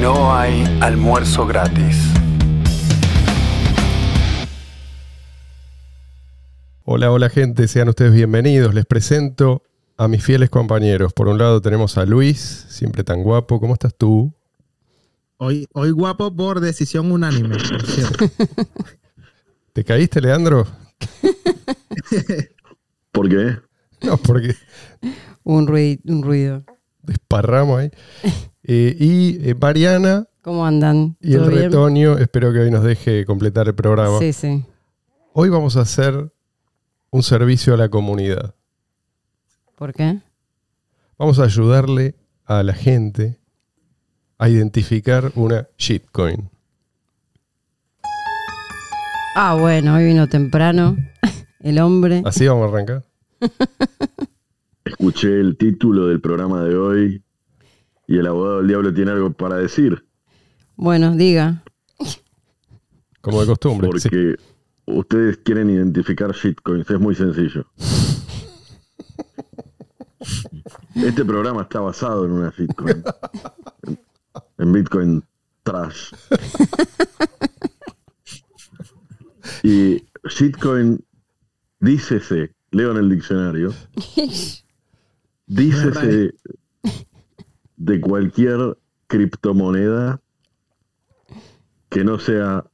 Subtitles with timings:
[0.00, 1.96] No hay almuerzo gratis.
[6.84, 8.74] Hola, hola gente, sean ustedes bienvenidos.
[8.74, 9.62] Les presento
[9.96, 11.12] a mis fieles compañeros.
[11.12, 13.60] Por un lado tenemos a Luis, siempre tan guapo.
[13.60, 14.32] ¿Cómo estás tú?
[15.36, 18.24] Hoy, hoy guapo por decisión unánime, por cierto.
[19.72, 20.66] ¿Te caíste, Leandro?
[23.12, 23.58] ¿Por qué?
[24.02, 24.54] No, porque
[25.42, 26.00] Un ruido.
[26.06, 26.64] Un ruido.
[27.02, 27.90] desparramos ahí.
[28.70, 31.16] Eh, y eh, Mariana ¿Cómo andan?
[31.22, 31.62] y el ¿Todo bien?
[31.62, 34.18] retoño, espero que hoy nos deje completar el programa.
[34.18, 34.62] Sí, sí.
[35.32, 36.30] Hoy vamos a hacer
[37.08, 38.54] un servicio a la comunidad.
[39.74, 40.20] ¿Por qué?
[41.18, 43.38] Vamos a ayudarle a la gente
[44.36, 46.50] a identificar una shitcoin.
[49.34, 50.94] Ah, bueno, hoy vino temprano.
[51.60, 52.22] El hombre.
[52.26, 53.04] Así vamos a arrancar.
[54.84, 57.22] Escuché el título del programa de hoy
[58.08, 60.04] y el abogado del diablo tiene algo para decir.
[60.76, 61.62] Bueno, diga.
[63.20, 63.88] Como de costumbre.
[63.88, 64.34] Porque Sí.
[64.86, 66.88] ustedes quieren identificar shitcoins.
[66.90, 67.66] Es muy sencillo.
[70.94, 73.04] Este programa está basado en una shitcoin.
[73.86, 74.00] En-
[74.58, 75.24] En Bitcoin
[75.62, 76.12] Trash.
[79.62, 81.04] Y shitcoin,
[81.80, 83.72] dícese, leo en el diccionario,
[85.46, 86.34] dícese
[87.78, 88.76] de cualquier
[89.06, 90.20] criptomoneda
[91.88, 92.64] que no sea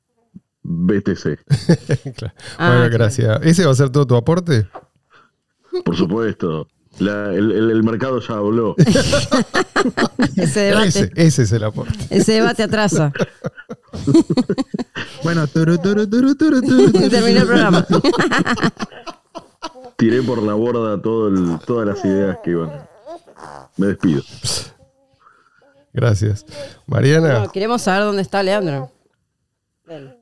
[0.62, 1.38] BTC.
[2.16, 2.34] Claro.
[2.58, 3.38] Ah, bueno, gracias.
[3.42, 4.66] ¿Ese va a ser todo tu aporte?
[5.84, 6.68] Por supuesto.
[6.98, 8.74] La- el, el- el mercado ya habló.
[10.36, 10.88] Ese debate.
[10.88, 11.98] Ese, ese es el aporte.
[12.10, 13.12] Ese debate atrasa.
[15.22, 17.08] Bueno, turu, turu, turu, turu, turu, turu.
[17.08, 17.86] Terminó el programa.
[19.96, 22.70] Tiré por la borda todo el- todas las ideas que iban.
[23.78, 24.22] Me despido.
[25.94, 26.44] Gracias.
[26.86, 28.90] Mariana, No, queremos saber dónde está Leandro.
[29.86, 30.18] Dale.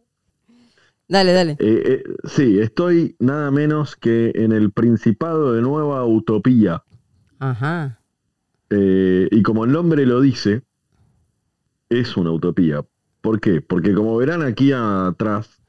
[1.09, 1.53] Dale, dale.
[1.53, 6.85] Eh, eh, sí, estoy nada menos que en el Principado de Nueva Utopía.
[7.39, 7.99] Ajá.
[8.71, 10.63] Eh, y como el nombre lo dice,
[11.89, 12.83] es una utopía.
[13.21, 13.61] ¿Por qué?
[13.61, 15.63] Porque como verán aquí atrás,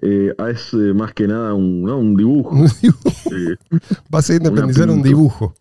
[0.00, 1.98] eh, es eh, más que nada un, ¿no?
[1.98, 2.50] un dibujo.
[2.54, 3.30] un dibujo.
[4.08, 5.54] Vas a independizar un dibujo.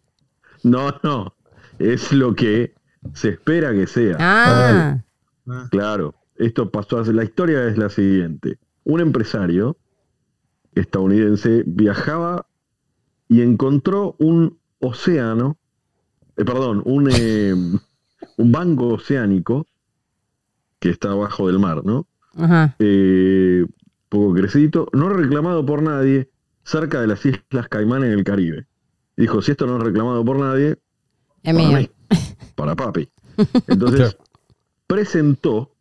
[0.64, 1.36] no, no,
[1.78, 2.74] es lo que
[3.14, 4.18] se espera que sea.
[4.20, 5.04] Ah.
[5.48, 7.14] Ah, Claro, esto pasó hace.
[7.14, 9.78] La historia es la siguiente: un empresario
[10.76, 12.46] estadounidense viajaba
[13.28, 15.58] y encontró un océano,
[16.38, 17.54] eh, perdón, un, eh,
[18.38, 19.68] un banco oceánico
[20.80, 22.08] que está abajo del mar, ¿no?
[22.36, 22.76] Ajá.
[22.80, 23.66] Eh,
[24.10, 26.30] poco crecidito, no reclamado por nadie,
[26.64, 28.68] cerca de las Islas Caimán en el Caribe.
[29.18, 30.78] Dijo: si esto no es reclamado por nadie,
[31.44, 31.78] Es mío.
[32.56, 33.10] Para papi.
[33.68, 34.18] Entonces
[34.88, 35.72] presentó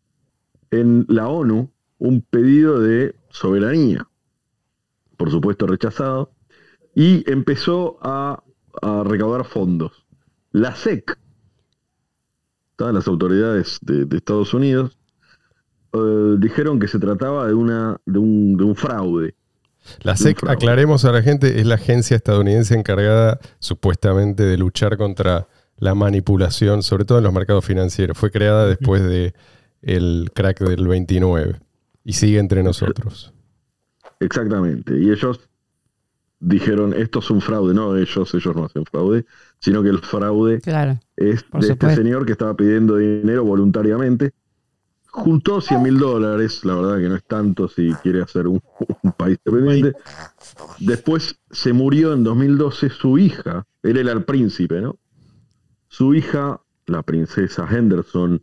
[0.70, 4.08] en la ONU un pedido de soberanía,
[5.16, 6.32] por supuesto rechazado,
[6.94, 8.42] y empezó a,
[8.82, 10.06] a recaudar fondos.
[10.52, 11.19] La SEC,
[12.76, 14.98] todas las autoridades de, de Estados Unidos,
[15.92, 19.34] eh, dijeron que se trataba de, una, de, un, de un fraude.
[20.02, 25.48] La SEC, aclaremos a la gente, es la agencia estadounidense encargada supuestamente de luchar contra
[25.80, 28.16] la manipulación, sobre todo en los mercados financieros.
[28.16, 29.34] Fue creada después de
[29.82, 31.56] el crack del 29
[32.04, 33.32] y sigue entre nosotros.
[34.20, 34.98] Exactamente.
[34.98, 35.40] Y ellos
[36.38, 37.74] dijeron, esto es un fraude.
[37.74, 39.24] No, ellos, ellos no hacen fraude,
[39.58, 41.00] sino que el fraude Claro.
[41.16, 44.32] es de este señor que estaba pidiendo dinero voluntariamente.
[45.12, 48.62] Juntó 100 mil dólares, la verdad que no es tanto si quiere hacer un,
[49.02, 49.98] un país independiente.
[50.78, 54.96] Después se murió en 2012 su hija, él era el príncipe, ¿no?
[55.90, 58.40] Su hija, la princesa Henderson,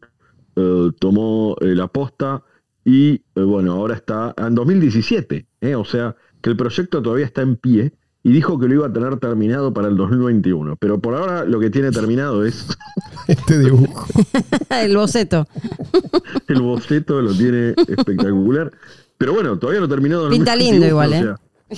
[0.57, 2.43] eh, tomó eh, la posta
[2.83, 5.75] y, eh, bueno, ahora está en 2017, ¿eh?
[5.75, 8.91] o sea que el proyecto todavía está en pie y dijo que lo iba a
[8.91, 10.75] tener terminado para el 2021.
[10.75, 12.67] Pero por ahora lo que tiene terminado es
[13.27, 14.05] Este dibujo.
[14.69, 15.47] El boceto.
[16.47, 18.71] el boceto, lo tiene espectacular.
[19.17, 20.29] Pero bueno, todavía no terminó.
[20.29, 21.77] Pinta 2021, lindo igual, o ¿eh?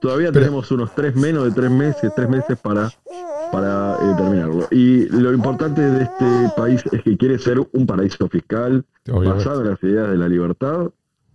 [0.00, 2.90] todavía Pero- tenemos unos tres menos de tres meses, tres meses para,
[3.52, 4.66] para eh, terminarlo.
[4.70, 9.34] Y lo importante de este país es que quiere ser un paraíso fiscal Obviamente.
[9.44, 10.90] basado en las ideas de la libertad.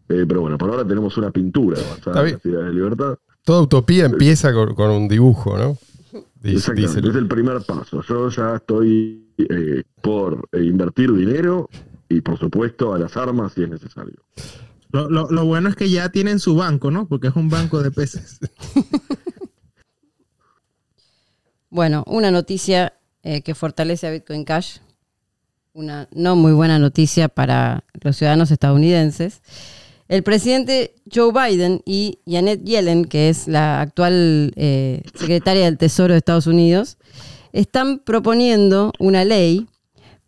[0.10, 3.18] Eh, pero bueno, por ahora tenemos una pintura basada en las ideas de libertad.
[3.44, 5.78] Toda utopía empieza con, con un dibujo, ¿no?
[6.42, 8.02] Dice- Exactamente, dice- es el primer paso.
[8.02, 11.70] Yo ya estoy eh, por eh, invertir dinero
[12.10, 14.16] y por supuesto a las armas si es necesario.
[14.92, 17.06] Lo, lo- lo bueno es que ya tienen su banco, ¿no?
[17.08, 18.40] Porque es un banco de peces.
[21.70, 22.94] Bueno, una noticia
[23.24, 24.78] eh, que fortalece a Bitcoin Cash.
[25.74, 29.42] una no muy buena noticia para los ciudadanos estadounidenses.
[30.08, 36.14] El presidente Joe Biden y Janet Yellen, que es la actual eh, secretaria del Tesoro
[36.14, 36.98] de Estados Unidos,
[37.52, 39.68] están proponiendo una ley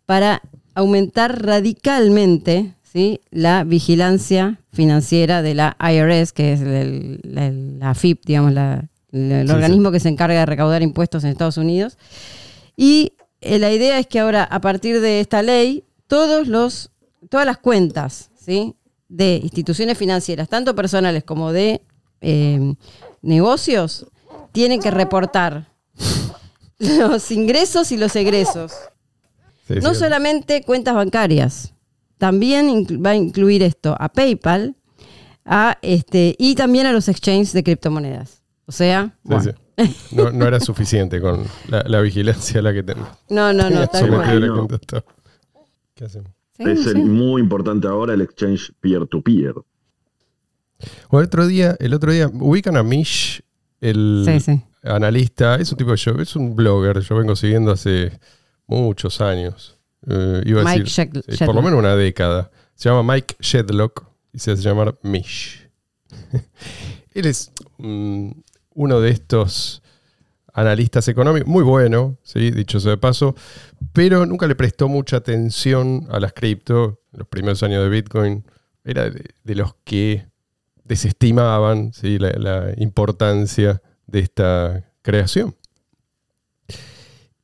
[0.04, 0.42] para
[0.74, 3.20] aumentar radicalmente ¿sí?
[3.30, 9.46] la vigilancia financiera de la IRS, que es el- la, la FIP, digamos, la- el
[9.48, 11.98] Sí, organismo que se encarga de recaudar impuestos en Estados Unidos.
[12.76, 16.90] Y eh, la idea es que ahora, a partir de esta ley, todos los,
[17.28, 18.74] todas las cuentas ¿sí?
[19.08, 21.82] de instituciones financieras, tanto personales como de
[22.20, 22.74] eh,
[23.22, 24.06] negocios,
[24.52, 25.68] tienen que reportar
[26.78, 28.72] los ingresos y los egresos.
[29.68, 31.72] Sí, No solamente cuentas bancarias,
[32.18, 34.74] también inclu- va a incluir esto a PayPal
[35.44, 38.39] a este, y también a los exchanges de criptomonedas.
[38.70, 39.42] O sea, Sí, bueno.
[39.42, 40.14] sí.
[40.14, 42.98] No, no era suficiente con la, la vigilancia a la que ten-
[43.30, 44.40] no, no, no, tal cual.
[44.40, 44.54] la No.
[44.66, 45.04] cuenta estaba.
[45.94, 46.30] ¿Qué hacemos?
[46.56, 46.90] Sí, es sí.
[46.90, 49.54] el- muy importante ahora el exchange peer-to-peer.
[51.10, 53.42] Bueno, el otro día, el otro día, ubican a Mish,
[53.80, 54.62] el Sí, sí.
[54.82, 58.18] analista, es un tipo de yo, es un blogger, yo vengo siguiendo hace
[58.66, 59.78] muchos años.
[60.06, 62.50] Eh, iba a Mike decir, Shed- sí, por lo menos una década.
[62.74, 65.68] Se llama Mike Shedlock y se hace llamar Mish.
[67.14, 67.50] Él es
[68.74, 69.82] uno de estos
[70.52, 72.50] analistas económicos, muy bueno, ¿sí?
[72.50, 73.34] dicho sea de paso,
[73.92, 77.00] pero nunca le prestó mucha atención a las cripto.
[77.12, 78.44] En los primeros años de Bitcoin
[78.84, 80.26] era de, de los que
[80.84, 82.18] desestimaban ¿sí?
[82.18, 85.54] la, la importancia de esta creación.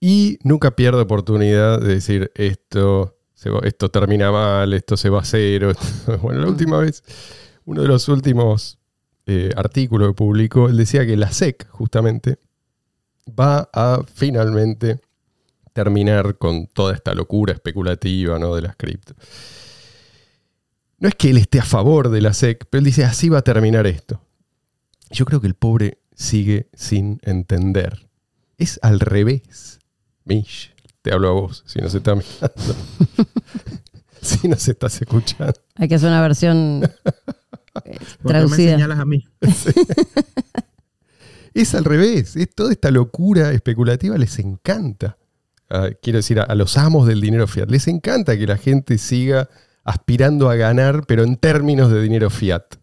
[0.01, 5.21] Y nunca pierde oportunidad de decir esto, se va- esto termina mal, esto se va
[5.21, 5.73] a cero.
[6.23, 7.03] Bueno, la última vez,
[7.65, 8.79] uno de los últimos
[9.27, 12.39] eh, artículos que publicó, él decía que la SEC justamente
[13.29, 15.01] va a finalmente
[15.73, 18.55] terminar con toda esta locura especulativa ¿no?
[18.55, 19.15] de las cripto.
[20.99, 23.39] No es que él esté a favor de la SEC, pero él dice así va
[23.39, 24.23] a terminar esto.
[25.11, 28.09] Yo creo que el pobre sigue sin entender.
[28.59, 29.81] Es al revés.
[30.25, 32.77] Mish, te hablo a vos, si no se está mirando.
[34.23, 35.61] si no se estás escuchando.
[35.75, 36.91] Hay que hacer una versión
[37.85, 39.25] eh, ¿Por qué me señalas a mí?
[41.55, 42.37] Es al revés.
[42.37, 45.17] Es toda esta locura especulativa les encanta.
[45.71, 47.71] Ah, quiero decir, a, a los amos del dinero fiat.
[47.71, 49.49] Les encanta que la gente siga
[49.83, 52.75] aspirando a ganar, pero en términos de dinero fiat.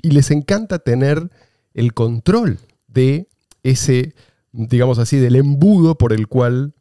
[0.00, 1.30] Y les encanta tener
[1.74, 3.28] el control de
[3.62, 4.14] ese,
[4.52, 6.72] digamos así, del embudo por el cual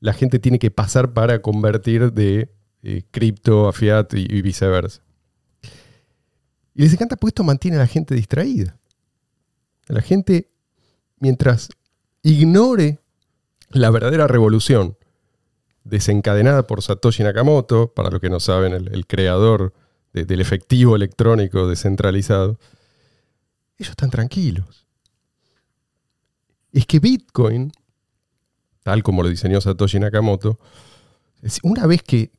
[0.00, 2.50] la gente tiene que pasar para convertir de
[2.82, 5.02] eh, cripto a fiat y, y viceversa.
[6.74, 8.78] Y les encanta porque esto mantiene a la gente distraída.
[9.88, 10.50] La gente,
[11.18, 11.68] mientras
[12.22, 13.00] ignore
[13.70, 14.96] la verdadera revolución
[15.84, 19.72] desencadenada por Satoshi Nakamoto, para los que no saben, el, creador
[20.12, 22.58] de- del efectivo electrónico descentralizado,
[23.78, 24.86] ellos están tranquilos.
[26.72, 27.72] Es que Bitcoin,
[28.84, 30.58] tal como lo diseñó Satoshi Nakamoto,
[31.62, 32.30] una vez que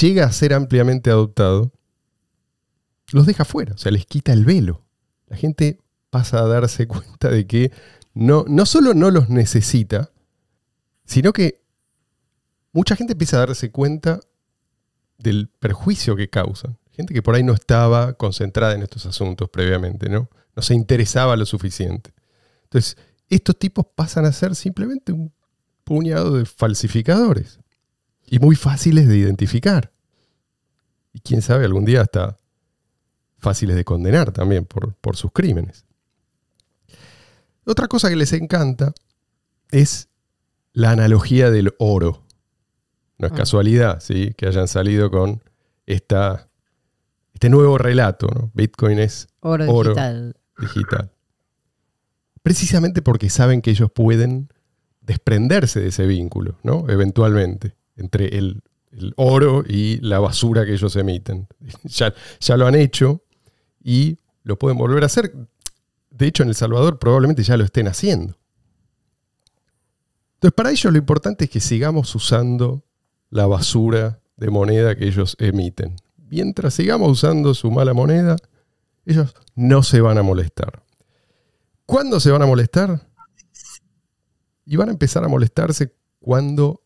[0.00, 1.72] llega a ser ampliamente adoptado,
[3.12, 4.84] los deja fuera, o sea, les quita el velo.
[5.26, 5.78] La gente
[6.10, 7.72] pasa a darse cuenta de que
[8.14, 10.10] no, no solo no los necesita,
[11.04, 11.62] sino que
[12.72, 14.20] mucha gente empieza a darse cuenta
[15.18, 16.78] del perjuicio que causan.
[16.90, 20.28] Gente que por ahí no estaba concentrada en estos asuntos previamente, ¿no?
[20.54, 22.12] No se interesaba lo suficiente.
[22.64, 22.98] Entonces,
[23.28, 25.32] estos tipos pasan a ser simplemente un
[25.84, 27.60] puñado de falsificadores.
[28.26, 29.92] Y muy fáciles de identificar.
[31.12, 32.38] Y quién sabe, algún día hasta
[33.42, 35.84] fáciles de condenar también por, por sus crímenes.
[37.66, 38.94] Otra cosa que les encanta
[39.70, 40.08] es
[40.72, 42.22] la analogía del oro.
[43.18, 43.36] No es Ah.
[43.36, 44.32] casualidad ¿sí?
[44.36, 45.42] que hayan salido con
[45.86, 46.48] esta,
[47.34, 48.26] este nuevo relato.
[48.34, 48.50] ¿no?
[48.54, 49.90] Bitcoin es Oro, Oro.
[49.90, 50.36] digital.
[50.58, 51.10] digital.
[52.42, 54.48] Precisamente porque saben que ellos pueden
[55.00, 56.86] desprenderse de ese vínculo, ¿no?
[56.88, 61.48] Eventualmente, entre el, el oro y la basura que ellos emiten.
[61.84, 63.22] Ya, ya lo han hecho
[63.82, 65.34] y lo pueden volver a hacer.
[66.10, 68.36] De hecho, en El Salvador probablemente ya lo estén haciendo.
[70.34, 72.84] Entonces, para ellos lo importante es que sigamos usando
[73.30, 75.96] la basura de moneda que ellos emiten.
[76.28, 78.36] Mientras sigamos usando su mala moneda,
[79.06, 80.82] ellos no se van a molestar.
[81.86, 83.06] ¿Cuándo se van a molestar?
[84.64, 86.82] Y van a empezar a molestarse cuando,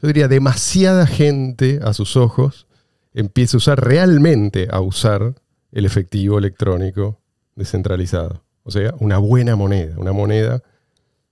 [0.00, 2.66] yo diría, demasiada gente a sus ojos
[3.14, 5.34] empiece a usar realmente a usar
[5.76, 7.20] el efectivo electrónico
[7.54, 8.42] descentralizado.
[8.62, 10.62] O sea, una buena moneda, una moneda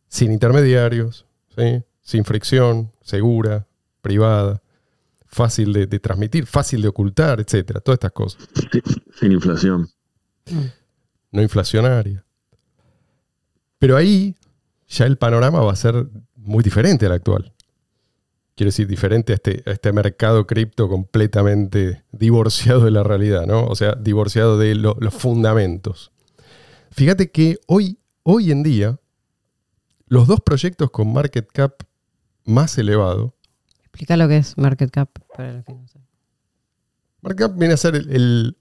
[0.06, 1.82] sin intermediarios, ¿sí?
[2.02, 3.66] sin fricción, segura,
[4.02, 4.62] privada,
[5.24, 8.46] fácil de, de transmitir, fácil de ocultar, etcétera, todas estas cosas.
[9.18, 9.88] Sin inflación.
[11.30, 12.22] no inflacionaria.
[13.78, 14.36] Pero ahí
[14.86, 17.53] ya el panorama va a ser muy diferente al actual.
[18.56, 23.64] Quiero decir, diferente a este, a este mercado cripto completamente divorciado de la realidad, ¿no?
[23.66, 26.12] O sea, divorciado de lo- los fundamentos.
[26.92, 29.00] Fíjate que hoy, hoy en día,
[30.06, 31.72] los dos proyectos con market cap
[32.44, 33.34] más elevado,
[33.80, 36.06] Explica lo que es market cap para los que no saben.
[37.22, 38.56] market cap viene a ser el, el-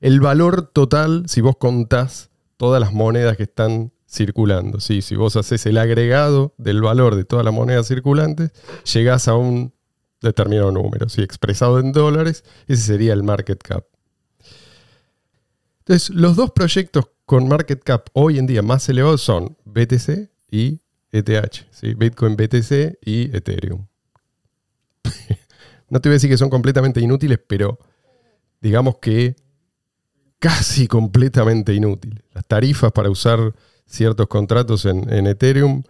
[0.00, 4.80] el valor total si vos contás todas las monedas que están circulando.
[4.80, 5.02] ¿sí?
[5.02, 8.52] Si vos haces el agregado del valor de todas las monedas circulantes,
[8.92, 9.74] llegás a un
[10.20, 11.08] determinado número.
[11.08, 11.22] ¿sí?
[11.22, 13.84] Expresado en dólares, ese sería el market cap.
[15.80, 20.80] Entonces, los dos proyectos con market cap hoy en día más elevados son BTC y
[21.12, 21.66] ETH.
[21.70, 21.94] ¿sí?
[21.94, 23.86] Bitcoin BTC y Ethereum.
[25.88, 27.78] no te voy a decir que son completamente inútiles, pero
[28.60, 29.36] digamos que
[30.38, 32.22] casi completamente inútiles.
[32.32, 33.54] Las tarifas para usar
[33.86, 35.82] ciertos contratos en, en Ethereum,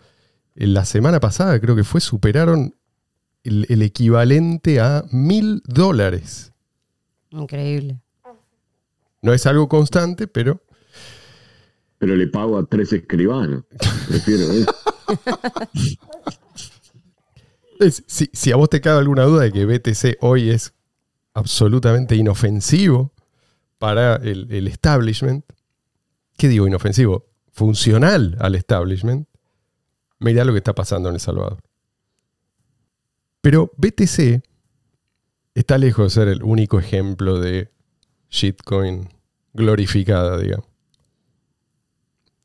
[0.54, 2.74] en la semana pasada creo que fue, superaron
[3.44, 6.52] el, el equivalente a mil dólares.
[7.30, 8.00] Increíble.
[9.22, 10.62] No es algo constante, pero
[11.98, 13.64] Pero le pago a tres escribanos.
[14.08, 14.70] Prefiero eso.
[17.80, 20.72] es- si, si a vos te cabe alguna duda de que BTC hoy es
[21.34, 23.12] absolutamente inofensivo
[23.78, 25.44] para el, el establishment,
[26.38, 27.25] ¿qué digo inofensivo?
[27.56, 29.26] Funcional al establishment,
[30.18, 31.56] mirá lo que está pasando en El Salvador.
[33.40, 34.42] Pero BTC
[35.54, 37.72] está lejos de ser el único ejemplo de
[38.28, 39.08] shitcoin
[39.54, 40.66] glorificada, digamos.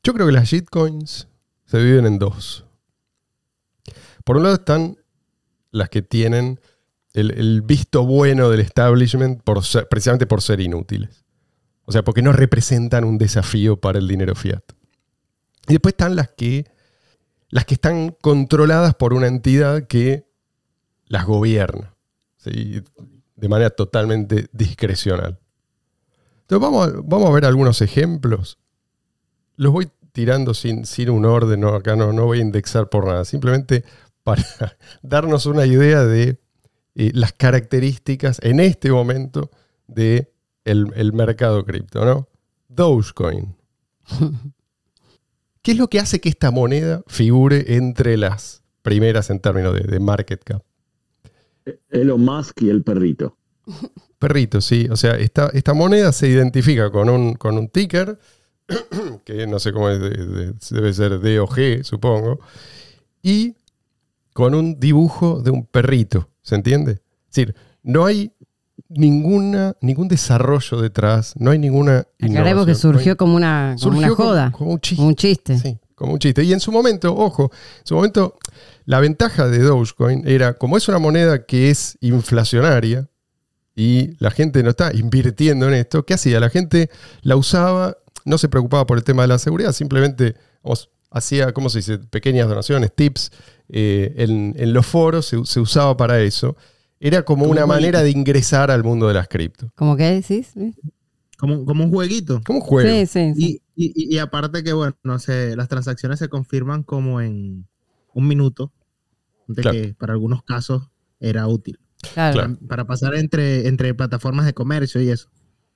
[0.02, 1.28] Yo creo que las shitcoins
[1.66, 2.64] se dividen en dos.
[4.24, 4.96] Por un lado están
[5.72, 6.58] las que tienen
[7.12, 9.42] el, visto bueno del establishment
[9.90, 11.26] precisamente por ser inútiles.
[11.84, 14.62] O sea, porque no representan un desafío para el dinero fiat.
[15.68, 16.66] Y después están las que,
[17.48, 20.26] las que están controladas por una entidad que
[21.06, 21.94] las gobierna.
[22.44, 25.38] De manera totalmente discrecional.
[26.42, 28.58] Entonces vamos a, vamos a ver algunos ejemplos.
[29.56, 33.06] Los voy tirando sin, sin un orden, no, acá no, no voy a indexar por
[33.06, 33.24] nada.
[33.24, 33.84] Simplemente
[34.22, 34.44] para
[35.02, 36.40] darnos una idea de
[36.94, 39.50] eh, las características en este momento
[39.86, 40.32] de
[40.64, 42.28] el, el mercado cripto, ¿no?
[42.68, 43.56] Dogecoin.
[45.62, 49.80] ¿Qué es lo que hace que esta moneda figure entre las primeras en términos de,
[49.82, 50.62] de market cap?
[51.90, 53.36] Elon Musk y el perrito.
[54.18, 54.86] Perrito, sí.
[54.90, 58.18] O sea, esta, esta moneda se identifica con un, con un ticker,
[59.24, 62.38] que no sé cómo es, de- de- debe ser D o G, supongo,
[63.22, 63.54] y
[64.32, 67.02] con un dibujo de un perrito, ¿se entiende?
[67.28, 68.32] Es decir, no hay
[68.88, 74.24] ninguna, ningún desarrollo detrás, no hay ninguna Aclaremos que surgió como una, como una como-
[74.28, 74.52] joda.
[74.52, 75.02] como un chiste.
[75.04, 75.58] Un chiste.
[75.58, 76.42] Sí, como un chiste.
[76.44, 77.50] Y en su momento, ojo,
[77.80, 78.36] en su momento,
[78.84, 83.08] la ventaja de Dogecoin era, como es una moneda que es inflacionaria
[83.74, 86.40] y la gente no está invirtiendo en esto, ¿qué hacía?
[86.40, 86.90] La gente
[87.22, 91.68] la usaba, no se preocupaba por el tema de la seguridad, simplemente vamos, hacía, ¿cómo
[91.70, 91.98] se dice?
[91.98, 93.30] Pequeñas donaciones, tips,
[93.68, 96.56] eh, en, en los foros se, se usaba para eso.
[97.04, 99.72] Era como Como una un manera de ingresar al mundo de las cripto.
[99.74, 100.54] ¿Cómo que decís?
[101.36, 102.40] Como, como un jueguito.
[102.46, 102.88] Como un juego.
[102.88, 103.60] Sí, sí, sí.
[103.74, 107.66] Y, y- y aparte que, bueno, no sé, las transacciones se confirman como en
[108.14, 108.72] un minuto,
[109.48, 109.76] de Claro.
[109.82, 111.80] que para algunos casos era útil.
[112.14, 112.56] Claro.
[112.68, 115.28] Para pasar entre, entre plataformas de comercio y eso.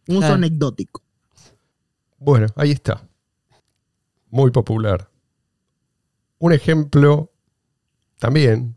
[0.07, 0.35] Un uso Claro.
[0.35, 1.03] anecdótico.
[2.19, 3.03] Bueno, ahí está.
[4.31, 5.11] Muy popular.
[6.39, 7.33] Un ejemplo
[8.21, 8.77] también,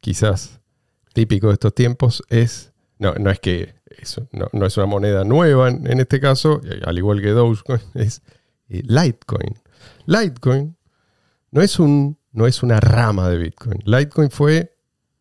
[0.00, 0.57] quizás
[1.18, 5.24] típico de estos tiempos, es, no, no es que eso, no, no es una moneda
[5.24, 8.22] nueva en, en este caso, al igual que Dogecoin, es
[8.68, 9.58] eh, Litecoin.
[10.06, 10.76] Litecoin
[11.50, 13.80] no es, un, no es una rama de Bitcoin.
[13.84, 14.76] Litecoin fue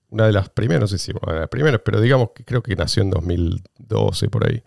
[0.10, 2.62] una de las primeras, no sé si una de las primeras, pero digamos que creo
[2.62, 4.62] que nació en 2012 por ahí,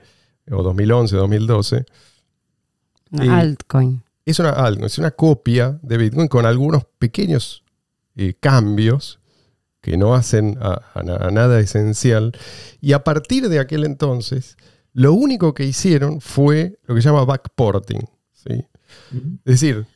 [0.50, 1.86] o 2011, 2012.
[3.12, 4.02] Una altcoin.
[4.24, 7.62] es una altcoin, es una copia de Bitcoin con algunos pequeños
[8.16, 9.19] eh, cambios
[9.80, 12.32] que no hacen a, a na- a nada esencial.
[12.80, 14.56] Y a partir de aquel entonces,
[14.92, 18.00] lo único que hicieron fue lo que se llama backporting.
[18.32, 18.66] ¿sí?
[19.44, 19.86] Es decir,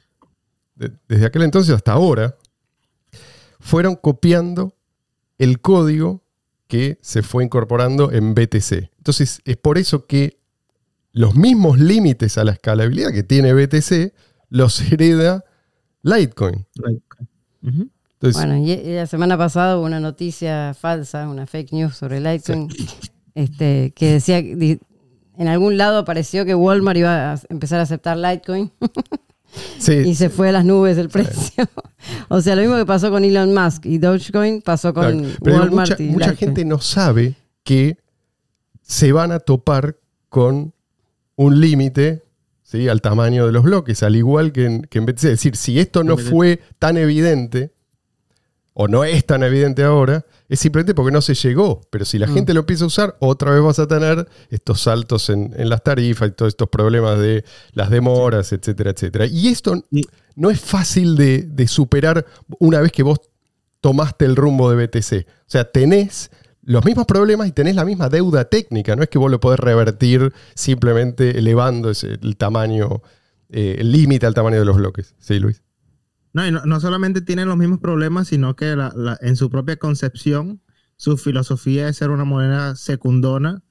[0.77, 2.37] de- desde aquel entonces hasta ahora,
[3.61, 4.75] fueron copiando
[5.39, 6.23] el código
[6.67, 8.91] que se fue incorporando en BTC.
[8.99, 10.39] Entonces, es por eso que
[11.13, 14.13] los mismos límites a la escalabilidad que tiene BTC
[14.49, 15.45] los hereda
[16.03, 16.67] Litecoin.
[18.29, 22.21] Entonces, Bueno, y, y la semana pasada hubo una noticia falsa, una fake news sobre
[22.21, 22.69] Litecoin,
[23.35, 24.79] este, que decía, di-
[25.37, 28.71] en algún lado apareció que Walmart iba a empezar a aceptar Litecoin
[29.79, 31.65] sí, y se fue a las nubes el precio.
[32.29, 35.35] o sea, lo mismo que pasó con Elon Musk y Dogecoin pasó con Claro.
[35.43, 36.37] Pero Walmart mucha, y mucha Litecoin.
[36.49, 37.99] gente no sabe que
[38.83, 39.97] se van a topar
[40.29, 40.73] con
[41.37, 42.23] un límite
[42.63, 42.89] ¿sí?
[42.89, 45.17] al tamaño de los bloques, al igual que en, que en BTC.
[45.25, 47.73] Es decir, si esto no fue tan evidente,
[48.77, 51.81] o no es tan evidente ahora, es simplemente porque no se llegó.
[51.91, 52.35] Pero si la Mm.
[52.35, 55.83] gente lo empieza a usar, otra vez vas a tener estos saltos en, en las
[55.85, 59.27] tarifas y todos estos problemas de las demoras, etcétera, etcétera.
[59.27, 60.03] Y esto Y-
[60.37, 62.27] no es fácil de, de superar
[62.59, 63.21] una vez que vos
[63.81, 65.27] tomaste el rumbo de BTC.
[65.29, 66.31] O sea, tenés
[66.63, 68.97] los mismos problemas y tenés la misma deuda técnica.
[68.97, 73.03] No es que vos lo podés revertir simplemente elevando ese- el tamaño,
[73.51, 75.15] eh, el límite al tamaño de los bloques.
[75.21, 75.63] Sí, Luis.
[76.35, 79.49] No, y no, no solamente tienen los mismos problemas, sino que la- la- en su
[79.49, 80.61] propia concepción,
[80.97, 83.63] su filosofía es ser una moneda secundona,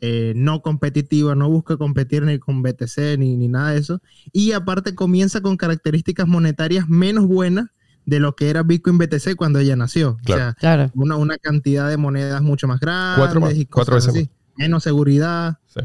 [0.00, 4.02] eh, no competitiva, no busca competir ni con BTC ni, ni nada de eso.
[4.32, 7.66] Y aparte comienza con características monetarias menos buenas
[8.04, 10.16] de lo que era Bitcoin BTC cuando ella nació.
[10.24, 10.40] Claro.
[10.40, 10.90] O sea, Claro.
[10.94, 14.30] una, una cantidad de monedas mucho más grandes Cuatro más, y cuatro veces así.
[14.56, 15.58] Menos seguridad.
[15.66, 15.80] Sí.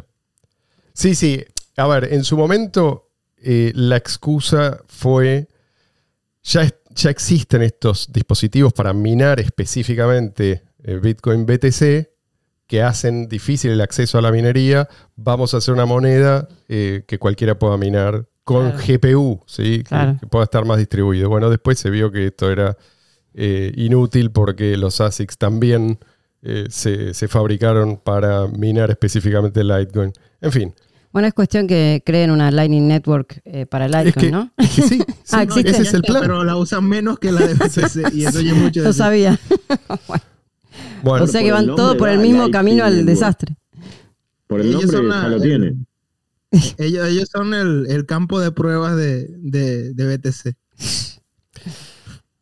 [0.93, 1.43] sí, sí.
[1.77, 5.47] A ver, en su momento eh, la excusa fue,
[6.43, 12.09] ya, es- ya existen estos dispositivos para minar específicamente eh, Bitcoin BTC
[12.67, 14.87] que hacen difícil el acceso a la minería.
[15.15, 18.83] Vamos a hacer una moneda eh, que cualquiera pueda minar con Claro.
[18.85, 19.83] GPU, ¿sí?
[19.87, 21.29] Que- pueda estar más distribuido.
[21.29, 22.77] Bueno, después se vio que esto era
[23.33, 25.99] eh, inútil porque los ASICs también
[26.41, 30.11] eh, se, se fabricaron para minar específicamente Litecoin.
[30.41, 30.73] En fin,
[31.13, 34.51] Bueno, es cuestión que creen una Lightning Network eh, para es Litecoin, que, ¿no?
[34.57, 35.71] es que sí, sí, Ah, existe.
[35.71, 36.21] ese es el plan.
[36.21, 38.13] Pero la usan menos que la de BTC.
[38.13, 38.93] y eso mucho Lo decir.
[38.93, 39.39] sabía.
[41.03, 43.09] Bueno, o sea que el van todos por el mismo Lightning camino al Network.
[43.09, 43.55] desastre.
[44.47, 45.75] Por el Ellos nombre son ya la- lo el- tiene.
[46.77, 50.55] Ellos, ellos son el, el campo de pruebas de, de, de BTC.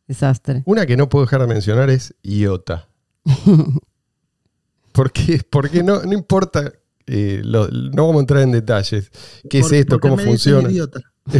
[0.06, 0.62] Desastre.
[0.66, 2.88] una que no puedo dejar de mencionar es IOTA.
[4.92, 6.72] Porque, porque no, no importa,
[7.12, 9.10] eh, lo- no vamos a entrar en detalles.
[9.48, 9.98] ¿Qué es ¿Por- esto?
[10.00, 10.70] ¿Cómo me funciona?
[10.70, 11.00] idiota?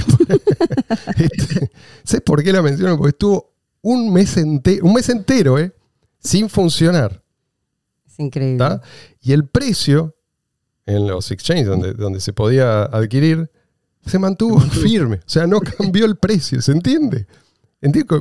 [1.17, 1.71] Este,
[2.05, 2.97] ¿Sabes por qué la menciono?
[2.97, 3.53] Porque estuvo
[3.83, 5.73] un mes, ente- un mes entero eh,
[6.19, 7.23] sin funcionar.
[8.07, 8.59] Es increíble.
[8.59, 8.83] ¿tá?
[9.21, 10.15] Y el precio
[10.87, 13.51] en los exchanges donde, donde se podía adquirir
[14.05, 15.17] se mantuvo firme.
[15.17, 17.27] O sea, no cambió el precio, ¿se entiende?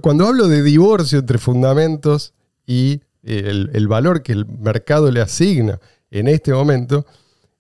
[0.01, 2.33] Cuando hablo de divorcio entre fundamentos
[2.65, 5.79] y eh, el, el valor que el mercado le asigna
[6.11, 7.05] en este momento,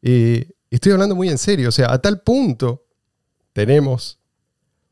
[0.01, 1.69] eh, estoy hablando muy en serio.
[1.69, 2.85] O sea, a tal punto
[3.53, 4.19] tenemos,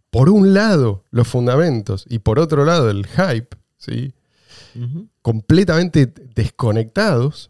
[0.09, 4.13] por un lado, los fundamentos y por otro lado, el hype, ¿sí?
[5.21, 7.49] Completamente desconectados,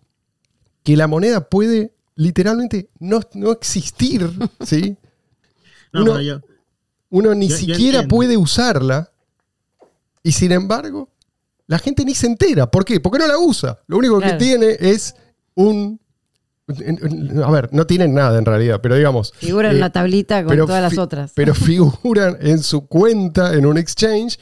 [0.84, 4.30] que la moneda puede literalmente no, no existir,
[4.66, 4.98] ¿sí?
[5.94, 6.42] No, Uno- yo,
[7.10, 9.10] Uno ni Yo- siquiera puede usarla
[10.22, 11.10] y sin embargo
[11.66, 12.70] la gente ni se entera.
[12.70, 13.00] ¿Por qué?
[13.00, 13.80] Porque no la usa.
[13.88, 14.38] Lo único Claro.
[14.38, 15.16] que tiene es
[15.56, 16.00] un...
[16.70, 19.32] A ver, no tienen nada en realidad, pero digamos...
[19.38, 21.32] Figura en eh, una tablita con pero todas las otras.
[21.34, 24.38] Pero figuran en su cuenta, en un exchange,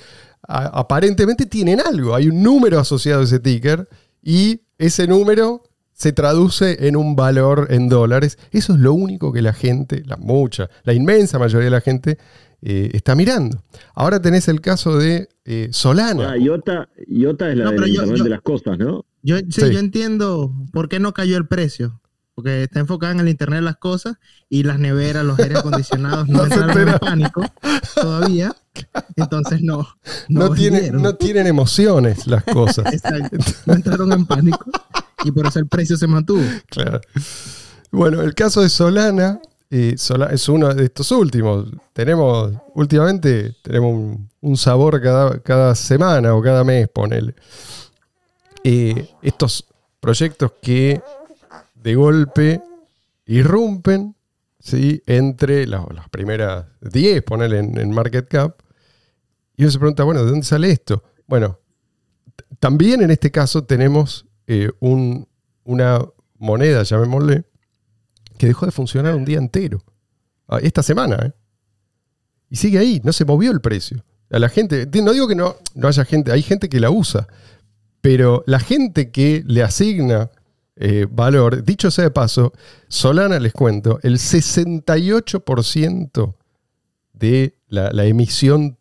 [0.47, 2.15] a- aparentemente tienen algo.
[2.15, 3.87] Hay un número asociado a ese ticker
[4.23, 5.61] y ese número
[5.93, 8.37] se traduce en un valor en dólares.
[8.51, 12.17] Eso es lo único que la gente, la mucha, la inmensa mayoría de la gente
[12.63, 13.63] eh, está mirando.
[13.93, 16.31] Ahora tenés el caso de eh, Solana.
[16.31, 19.05] Ah, IOTA, IOTA es la No, del pero yo- Internet yo- de las cosas, ¿no?
[19.21, 19.71] yo, sí, Sí.
[19.71, 22.01] yo entiendo por qué no cayó el precio.
[22.35, 24.17] Porque está enfocada en el Internet de las cosas
[24.49, 27.45] y las neveras, los aires acondicionados no, No entraron en pánico
[27.95, 28.53] todavía.
[29.15, 29.87] Entonces no.
[30.27, 31.01] no, tiene- vendieron.
[31.01, 32.93] no tienen emociones las cosas.
[32.93, 33.37] Exacto.
[33.65, 34.65] No entraron en pánico
[35.23, 36.43] y por eso el precio se mantuvo.
[36.67, 36.99] Claro.
[37.91, 39.39] Bueno, el caso de Solana
[39.71, 41.67] eh, Sola- es uno de estos últimos.
[41.93, 47.33] Tenemos, últimamente, tenemos un, un sabor cada, cada semana o cada mes, ponele.
[48.63, 49.65] Eh, estos
[50.01, 51.01] proyectos que
[51.85, 52.61] de golpe
[53.27, 54.15] irrumpen
[54.59, 55.01] ¿sí?
[55.05, 58.59] entre las, las primeras 10, ponele en, en market cap.
[59.55, 61.03] Y uno se pregunta, bueno, ¿de dónde sale esto?
[61.27, 61.59] Bueno,
[62.59, 65.27] también en este caso tenemos eh, un-
[65.63, 66.03] una
[66.37, 67.45] moneda, llamémosle,
[68.37, 69.83] que dejó de funcionar un día entero.
[70.47, 71.31] Ah, Esta semana, ¿eh?
[72.49, 74.03] Y sigue ahí, no se movió el precio.
[74.31, 77.27] A la gente, no digo que no, no haya gente, hay gente que la usa,
[78.01, 80.29] pero la gente que le asigna
[80.77, 82.53] eh, valor, dicho sea de paso,
[82.87, 86.35] Solana les cuento, el 68%
[87.13, 88.77] de la, la emisión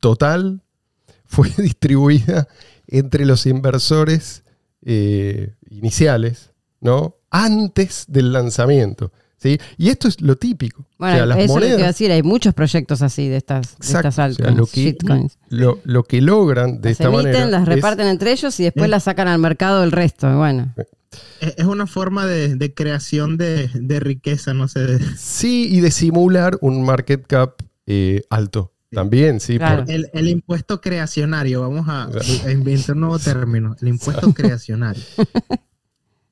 [0.00, 0.62] total
[1.26, 2.48] fue distribuida
[2.86, 4.44] entre los inversores
[4.84, 7.16] eh, iniciales, ¿no?
[7.30, 9.12] Antes del lanzamiento.
[9.36, 9.58] ¿sí?
[9.76, 10.86] Y esto es lo típico.
[10.98, 13.02] Bueno, O sea, las eso es lo que monedas- iba a decir, hay muchos proyectos
[13.02, 15.38] así de estas, de Exacto, o sea, lo que- shitcoins.
[15.50, 17.46] Lo, lo que logran de Las esta emiten, manera.
[17.46, 20.34] las es- reparten entre ellos y después las sacan al mercado el resto.
[20.38, 20.72] Bueno,
[21.40, 24.98] Es una forma de, de creación de, de riqueza, no sé.
[25.16, 28.72] sí, y de simular un market cap eh, alto.
[28.90, 29.58] También, sí.
[29.58, 29.84] Claro.
[29.84, 32.08] por- El, el impuesto creacionario, vamos a,
[32.46, 35.02] a inventar un nuevo término, el impuesto creacionario.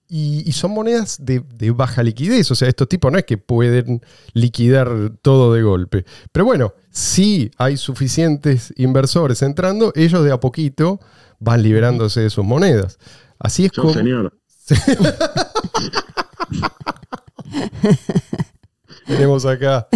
[0.08, 2.50] y, y son monedas de, de baja liquidez.
[2.50, 4.00] O sea, estos tipos no es que pueden
[4.34, 6.04] liquidar todo de golpe.
[6.32, 11.00] Pero bueno, si hay suficientes inversores entrando, ellos de a poquito
[11.40, 12.98] van liberándose de sus monedas.
[13.38, 13.94] Así es Yo, como.
[13.94, 14.32] señor.
[19.07, 19.87] Tenemos acá.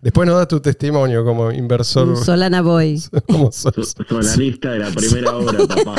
[0.00, 2.08] Después nos da tu testimonio como inversor.
[2.08, 3.02] un Solana Boy.
[3.28, 3.50] como.
[3.50, 5.96] Solanista de la primera hora, papá.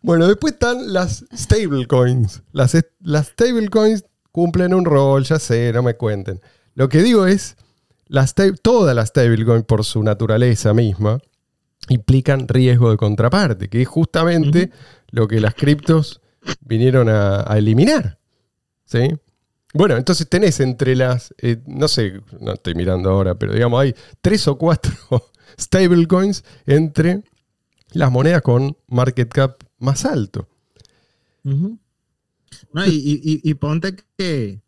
[0.00, 2.42] Bueno, después están las stablecoins.
[2.52, 6.40] Las, las stablecoins cumplen un rol, ya sé, no me cuenten.
[6.74, 7.56] Lo que digo es,
[8.08, 11.18] las todas las stablecoins por su naturaleza misma
[11.88, 14.70] implican riesgo de contraparte, que es justamente
[15.12, 16.20] lo que las criptos
[16.60, 18.18] vinieron a, eliminar.
[18.84, 19.08] ¿Sí?
[19.74, 23.94] Bueno, entonces tenés entre las, eh, no sé, no estoy mirando ahora, pero digamos, hay
[24.20, 24.92] tres o cuatro
[25.60, 27.22] stablecoins entre
[27.92, 30.48] las monedas con market cap más alto.
[32.72, 34.60] No, y- y- y ponte que,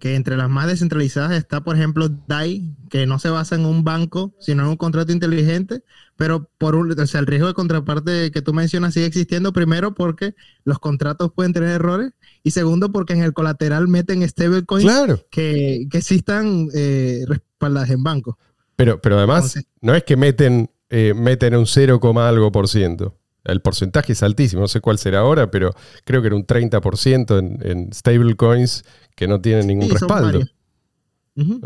[0.00, 3.84] que entre las más descentralizadas está, por ejemplo, DAI, que no se basa en un
[3.84, 5.84] banco, sino en un contrato inteligente,
[6.16, 9.94] pero por un, o sea, el riesgo de contraparte que tú mencionas sigue existiendo, primero
[9.94, 10.34] porque
[10.64, 12.10] los contratos pueden tener errores,
[12.42, 15.20] y segundo porque en el colateral meten stablecoins Claro.
[15.30, 18.34] que, que sí están eh, respaldadas en bancos.
[18.76, 22.66] Pero, pero además, Entonces- no es que meten, eh, meten un 0, coma algo por
[22.68, 23.16] ciento.
[23.44, 25.72] El porcentaje es altísimo, no sé cuál será ahora, pero
[26.04, 28.84] creo que era un 30% en, en stablecoins
[29.16, 30.40] que no tienen ningún Sí, respaldo.
[30.40, 30.46] Eh.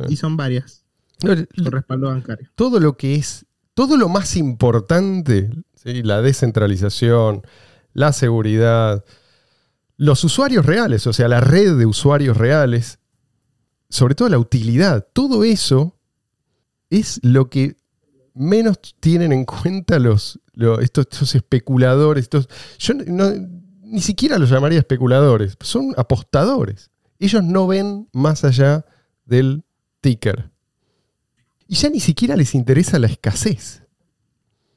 [0.09, 0.85] Y son varias,
[1.23, 2.49] No, con respaldo bancario.
[2.55, 6.03] todo lo que es, todo lo más importante, ¿sí?
[6.03, 7.43] la descentralización,
[7.93, 9.05] la seguridad,
[9.97, 12.99] los usuarios reales, o sea, la red de usuarios reales,
[13.89, 15.97] sobre todo la utilidad, todo eso
[16.91, 17.77] es lo que
[18.35, 22.25] menos tienen en cuenta los, lo- estos, especuladores.
[22.25, 22.95] Estos, yo
[23.83, 26.91] ni siquiera los llamaría especuladores, son apostadores.
[27.19, 28.85] Ellos no ven más allá
[29.25, 29.65] del
[30.01, 30.51] ticker.
[31.67, 33.83] Y ya ni siquiera les interesa la escasez.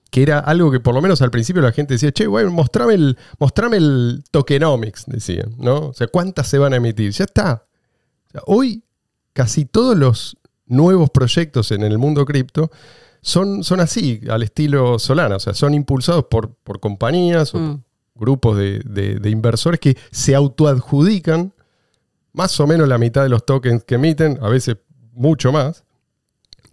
[0.10, 2.94] Que era algo que por lo menos al principio la gente decía, che, bueno, mostrame
[2.94, 5.88] el, mostrame el tokenomics, decían, ¿no?
[5.88, 7.12] O sea, ¿cuántas se van a emitir?
[7.12, 7.68] Ya está.
[8.46, 8.84] Hoy
[9.34, 12.72] casi todos los nuevos proyectos en el mundo cripto
[13.28, 15.36] son, son así, al estilo Solana.
[15.36, 17.84] O sea, son impulsados por, por compañías o Mm.
[18.16, 21.54] grupos de, de- de inversores que se autoadjudican
[22.34, 24.78] más o menos la mitad de los tokens que emiten, a veces
[25.14, 25.84] mucho más,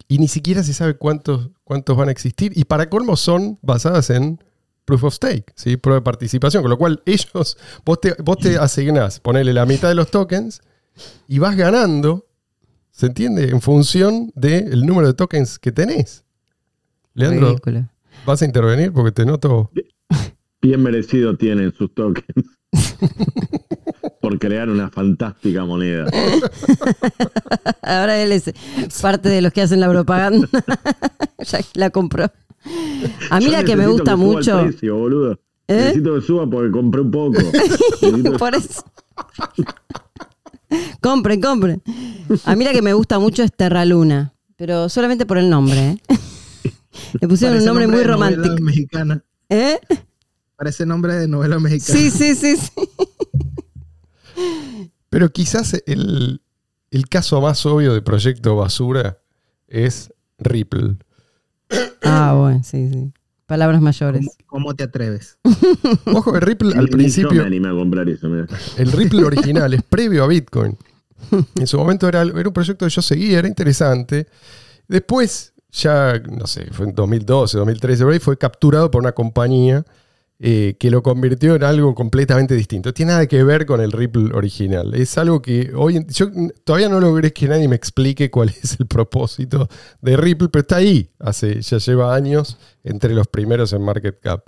[0.09, 4.11] y ni siquiera se sabe cuántos, cuántos van a existir, y para colmo son basadas
[4.11, 4.39] en
[4.85, 5.77] proof of stake, ¿sí?
[5.79, 9.89] prueba de participación, con lo cual ellos, vos te, vos te asignás, ponele la mitad
[9.89, 10.61] de los tokens
[11.27, 12.27] y vas ganando,
[12.91, 13.49] ¿se entiende?
[13.49, 16.24] En función del número de tokens que tenés.
[17.15, 17.57] Leandro.
[18.27, 18.93] ¿vas a intervenir?
[18.93, 19.71] Porque te noto...
[20.61, 22.47] Bien merecido tienen sus tokens.
[24.21, 26.07] Por crear una fantástica moneda.
[27.83, 28.51] Ahora él es
[29.03, 30.49] parte de los que hacen la propaganda.
[31.39, 32.31] ya la compró.
[33.31, 34.63] A mí Yo la que me gusta suba el mucho.
[34.63, 35.33] precio, boludo.
[35.69, 35.75] ¿Eh?
[35.75, 37.39] Necesito que suba porque compré un poco.
[38.39, 38.83] Por eso.
[41.03, 41.83] compren, compren.
[42.47, 45.79] A mí la que me gusta mucho es Terra Luna, pero solamente por el nombre.
[45.91, 45.99] ¿eh?
[47.21, 48.57] Le pusieron un nombre muy romántico.
[48.61, 49.23] Mexicana.
[49.49, 49.79] ¿Eh?
[50.57, 51.99] Parece nombre de novela mexicana.
[51.99, 52.71] Sí, sí, sí, sí.
[55.11, 56.41] Pero quizás el,
[56.91, 59.19] el caso más obvio de proyecto basura
[59.69, 60.97] es Ripple.
[62.03, 63.13] Ah, bueno, sí, sí.
[63.47, 64.27] Palabras mayores.
[64.47, 65.39] ¿Cómo, cómo te atreves?
[66.07, 68.47] Ojo que Ripple al principio, me animé a comprar eso, mira.
[68.77, 70.77] el Ripple original es previo a Bitcoin.
[71.57, 74.27] En su momento era, era un proyecto que yo seguía, era interesante.
[74.89, 79.85] Después, ya, no sé, fue en 2012, 2013, por ahí, fue capturado por una compañía
[80.41, 82.93] eh, que lo convirtió en algo completamente distinto.
[82.93, 84.95] Tiene nada que ver con el Ripple original.
[84.95, 86.29] Es algo que hoy, yo
[86.65, 89.69] todavía no logré que nadie me explique cuál es el propósito
[90.03, 91.11] de Ripple, pero está ahí.
[91.19, 94.45] Hace, ya lleva años entre los primeros en market cap.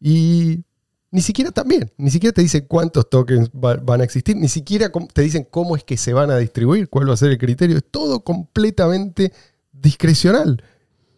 [0.00, 0.64] Y
[1.12, 4.90] ni siquiera también, ni siquiera te dicen cuántos tokens va- van a existir, ni siquiera
[5.12, 7.76] te dicen cómo es que se van a distribuir, cuál va a ser el criterio.
[7.78, 9.32] Es todo completamente
[9.80, 10.62] discrecional.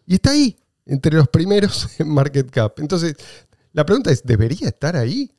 [0.06, 0.56] Y está ahí.
[0.86, 2.78] entre los primeros en market cap.
[2.80, 3.14] Entonces,
[3.72, 5.30] la pregunta es, ¿debería estar ahí?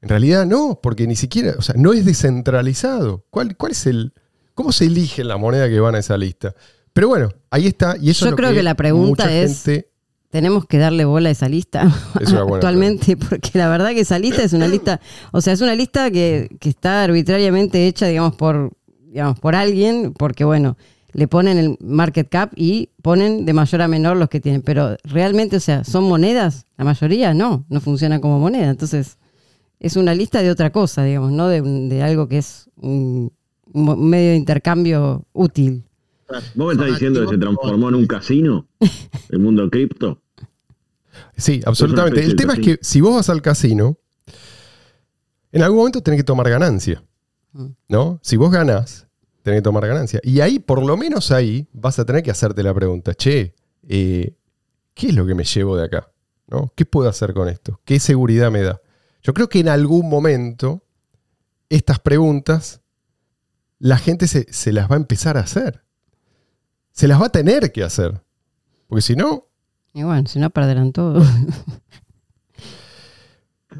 [0.00, 3.24] En realidad no, porque ni siquiera, o sea, no es descentralizado.
[3.30, 4.12] ¿Cuál, cuál es el,
[4.54, 6.54] cómo se elige la moneda que van a esa lista?
[6.92, 7.96] Pero bueno, ahí está.
[8.00, 9.90] Y eso Yo es lo creo que la pregunta es- gente-
[10.30, 14.42] Tenemos que darle bola a esa lista Es actualmente, porque la verdad que esa lista
[14.44, 15.00] es una lista,
[15.32, 18.70] o sea, es una lista que, que está arbitrariamente hecha, digamos, por,
[19.06, 20.76] digamos, por alguien, porque bueno,
[21.18, 24.62] le ponen el market cap y ponen de mayor a menor los que tienen.
[24.62, 26.64] Pero realmente, o sea, ¿son monedas?
[26.76, 28.70] La mayoría no, no funcionan como moneda.
[28.70, 29.18] Entonces,
[29.80, 33.32] es una lista de otra cosa, digamos, no de, un- de algo que es un,
[33.72, 35.82] un medio de intercambio útil.
[36.54, 38.68] ¿Vos me estás diciendo que se transformó en un casino?
[39.30, 40.22] ¿El mundo cripto?
[41.36, 42.24] Sí, absolutamente.
[42.24, 42.76] El tema es casino.
[42.76, 43.96] que si vos vas al casino,
[45.50, 47.02] en algún momento tenés que tomar ganancia.
[47.52, 47.66] Mm.
[47.88, 48.20] ¿No?
[48.22, 49.07] Si vos ganás,
[49.42, 50.20] tenés que tomar ganancia.
[50.22, 53.54] Y ahí, por lo menos ahí, vas a tener que hacerte la pregunta, che,
[53.88, 54.34] eh,
[54.94, 56.10] ¿qué es lo que me llevo de acá?
[56.46, 56.72] ¿No?
[56.74, 57.80] ¿Qué puedo hacer con esto?
[57.84, 58.80] ¿Qué seguridad me da?
[59.22, 60.82] Yo creo que en algún momento
[61.68, 62.80] estas preguntas
[63.78, 65.84] la gente se, se las va a empezar a hacer.
[66.92, 68.22] Se las va a tener que hacer.
[68.88, 69.48] Porque si no,
[69.92, 71.22] Y bueno, si no perderán todo.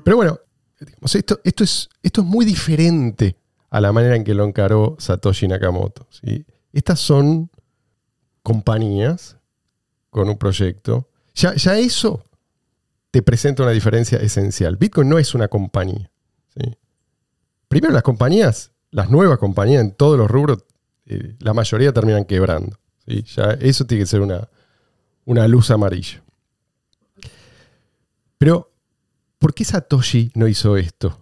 [0.04, 0.38] Pero bueno,
[0.78, 3.36] digamos, esto, esto, es, esto es muy diferente
[3.70, 6.06] a la manera en que lo encaró Satoshi Nakamoto.
[6.10, 6.44] ¿sí?
[6.72, 7.50] Estas son
[8.42, 9.36] compañías
[10.10, 11.08] con un proyecto.
[11.34, 12.24] Ya, ya eso
[13.10, 14.76] te presenta una diferencia esencial.
[14.76, 16.10] Bitcoin no es una compañía.
[16.54, 16.76] ¿sí?
[17.68, 20.64] Primero, las compañías, las nuevas compañías en todos los rubros,
[21.06, 22.78] eh, la mayoría terminan quebrando.
[23.06, 23.22] ¿sí?
[23.22, 24.48] Ya eso tiene que ser una,
[25.24, 26.22] una luz amarilla.
[28.38, 28.72] Pero
[29.38, 31.20] ¿por qué Satoshi no hizo esto?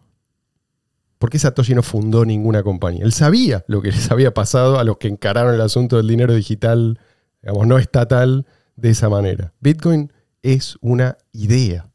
[1.18, 3.04] ¿Por qué Satoshi no fundó ninguna compañía?
[3.04, 6.34] Él sabía lo que les había pasado a los que encararon el asunto del dinero
[6.34, 7.00] digital,
[7.42, 9.54] digamos, no estatal, de esa manera.
[9.60, 11.88] Bitcoin es una idea.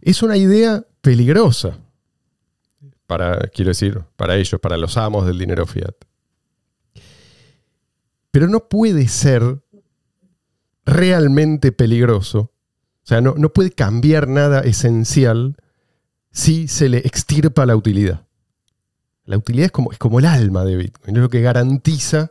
[0.00, 1.78] Es una idea peligrosa.
[3.06, 5.94] Para, quiero decir, para ellos, para los amos del dinero fiat.
[8.32, 9.60] Pero no puede ser
[10.84, 12.50] realmente peligroso
[13.06, 15.56] o sea, no, no puede cambiar nada esencial
[16.36, 18.26] si se le extirpa la utilidad.
[19.24, 22.30] La utilidad es como, es como el alma de Bitcoin, es lo que garantiza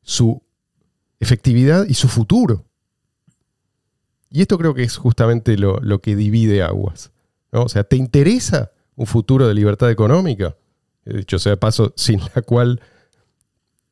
[0.00, 0.42] su
[1.20, 2.64] efectividad y su futuro.
[4.30, 7.10] Y esto creo que es justamente lo, lo que divide aguas.
[7.50, 10.56] O sea, ¿te interesa un futuro de libertad económica?
[11.04, 12.80] De hecho sea de paso, sin la cual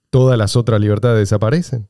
[0.09, 1.87] todas las otras libertades desaparecen.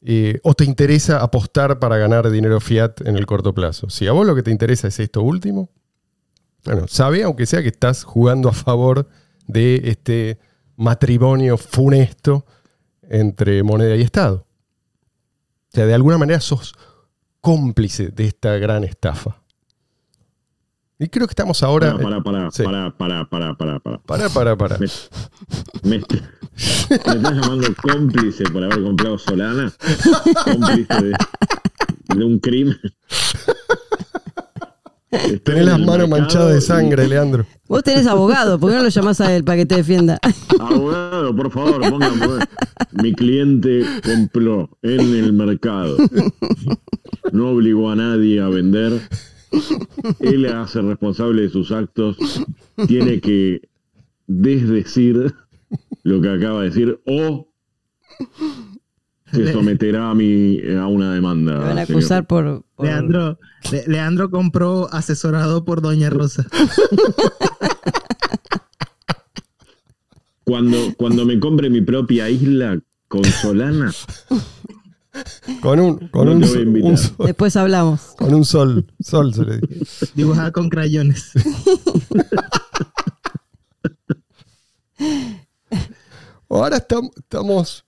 [0.00, 3.90] Eh, ¿O te interesa apostar para ganar dinero fiat en el corto plazo?
[3.90, 5.68] Si a vos lo que te interesa es esto último,
[6.64, 9.08] bueno, sabe, aunque sea que estás jugando a favor
[9.46, 10.38] de este
[10.76, 12.46] matrimonio funesto
[13.02, 14.46] entre moneda y Estado.
[15.68, 16.74] O sea, de alguna manera sos
[17.40, 19.40] cómplice de esta gran estafa.
[20.98, 21.96] Y creo que estamos ahora...
[21.96, 23.98] Para, para, para, para, para, para, para.
[24.00, 24.78] Para, para, para.
[24.78, 24.86] Me,
[25.82, 29.72] me, me estás llamando cómplice por haber comprado Solana.
[30.44, 31.14] Cómplice de,
[32.16, 32.78] de un crimen.
[35.44, 37.44] Tenés en las manos manchadas de sangre, Leandro.
[37.66, 40.18] Vos tenés abogado, ¿por qué no lo llamás a él para que te defienda?
[40.60, 42.18] Abogado, por favor, pongan.
[42.18, 42.48] pongan.
[42.92, 45.96] Mi cliente compró en el mercado.
[47.32, 49.00] No obligó a nadie a vender.
[50.20, 52.16] Él hace responsable de sus actos.
[52.86, 53.68] Tiene que
[54.26, 55.34] desdecir
[56.02, 57.48] lo que acaba de decir o
[59.46, 61.52] se someterá a, mi, a una demanda.
[61.52, 62.00] Me van a señor.
[62.00, 62.64] acusar por...
[62.74, 63.38] por- Leandro,
[63.70, 66.46] Le- Leandro compró asesorado por Doña Rosa.
[70.44, 73.92] Cuando, cuando me compre mi propia isla con Solana,
[75.60, 76.42] Con un, con No un,
[76.82, 78.00] un sol, Después hablamos.
[78.16, 78.86] con un sol.
[79.00, 80.06] Sol se le dice.
[80.14, 81.32] Dibujada con crayones.
[86.48, 87.84] Ahora estam- estamos.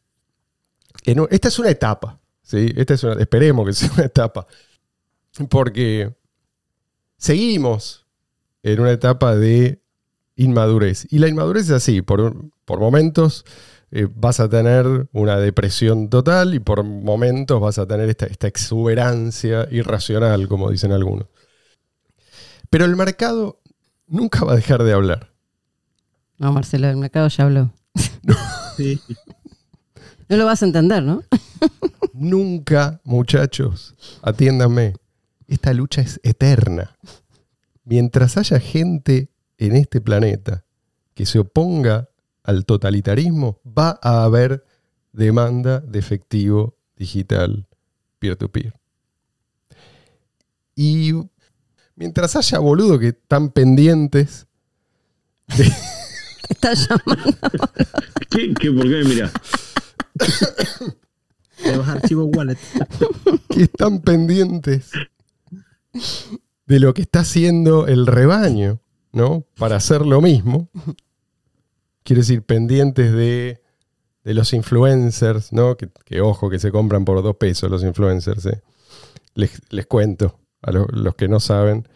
[1.05, 2.21] En esta es una etapa.
[2.43, 2.73] ¿sí?
[2.77, 4.47] Esta es una, esperemos que sea una etapa.
[5.49, 6.15] Porque
[7.17, 8.07] seguimos
[8.63, 9.83] en una etapa de
[10.37, 11.07] inmadurez.
[11.11, 13.45] Y la inmadurez es así: por, por momentos
[13.91, 18.47] eh, vas a tener una depresión total y por momentos vas a tener esta, esta
[18.47, 21.27] exuberancia irracional, como dicen algunos.
[22.71, 23.61] Pero el mercado
[24.07, 25.33] nunca va a dejar de hablar.
[26.39, 27.73] No, Marcelo, el mercado ya habló.
[28.79, 28.99] Sí.
[30.33, 31.23] No lo vas a entender, ¿no?
[32.15, 34.95] Nunca, muchachos, atiéndanme,
[35.47, 36.97] esta lucha es eterna.
[37.85, 40.65] Mientras haya gente en este planeta
[41.13, 42.09] que se oponga
[42.45, 44.65] al totalitarismo, va a haber
[45.13, 47.67] demanda de efectivo digital
[48.19, 48.73] peer-to-peer.
[50.75, 51.13] Y
[51.95, 54.47] mientras haya boludos que están pendientes
[55.49, 55.65] Te
[56.49, 57.37] está llamando.
[58.31, 59.33] ¿Qué, qué, ¿Por qué me mirás?
[61.65, 62.59] De los archivos wallet.
[63.49, 64.91] que están pendientes
[66.67, 68.81] de lo que está haciendo el rebaño,
[69.13, 69.45] ¿no?
[69.59, 70.69] Para hacer lo mismo.
[72.03, 73.63] Quiero decir, pendientes de,
[74.25, 75.77] de los influencers, ¿no?
[75.77, 78.63] Que, ojo, que se compran por dos pesos los influencers, ¿eh?
[79.35, 81.87] les, les, cuento a lo, los que no saben.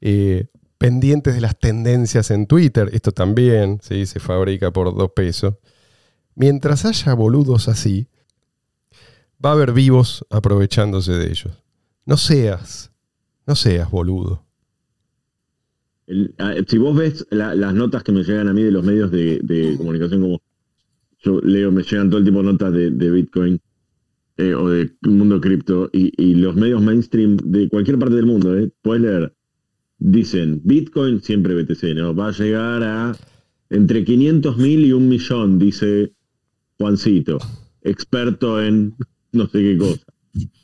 [0.00, 0.46] Eh,
[0.78, 4.06] pendientes de las tendencias en Twitter, esto también ¿sí?
[4.06, 5.54] se fabrica por dos pesos.
[6.36, 8.08] Mientras haya boludos así,
[9.44, 11.62] va a haber vivos aprovechándose de ellos.
[12.06, 12.92] No seas,
[13.46, 14.44] no seas boludo.
[16.06, 16.34] El,
[16.68, 19.40] si vos ves la, las notas que me llegan a mí de los medios de,
[19.42, 20.42] de, comunicación, como
[21.20, 23.60] yo leo, me llegan todo el tipo de notas de, de Bitcoin
[24.36, 28.58] eh, o del mundo cripto y, y, los medios mainstream de cualquier parte del mundo,
[28.58, 29.34] eh, puedes leer,
[29.98, 32.14] dicen Bitcoin, siempre BTC, ¿no?
[32.14, 33.16] Va a llegar a
[33.70, 36.12] entre 500 mil y un millón, dice
[36.78, 37.38] Juancito,
[37.82, 38.94] experto en
[39.32, 40.02] no sé qué cosa.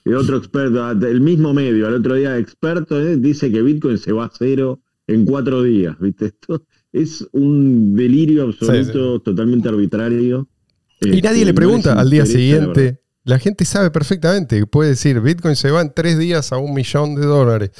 [0.05, 3.17] Y otro experto, el mismo medio, al otro día experto, ¿eh?
[3.17, 6.27] dice que Bitcoin se va a cero en cuatro días, ¿viste?
[6.27, 9.23] Esto es un delirio absoluto, sí, sí.
[9.25, 10.49] totalmente arbitrario.
[11.01, 13.01] Y este, nadie le pregunta no al día siguiente.
[13.25, 16.75] La, la gente sabe perfectamente, puede decir, Bitcoin se va en tres días a un
[16.75, 17.71] millón de dólares.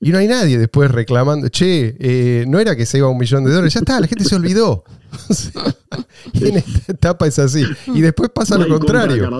[0.00, 3.16] Y no hay nadie después reclamando, che, eh, no era que se iba a un
[3.16, 4.84] millón de dólares, ya está, la gente se olvidó.
[5.28, 5.62] O sea,
[6.34, 7.64] y en esta etapa es así.
[7.86, 9.30] Y después pasa no lo contrario.